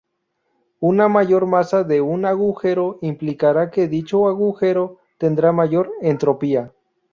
[0.79, 6.73] Una mayor masa de un agujero implicará que dicho agujero tendrá mayor entropía.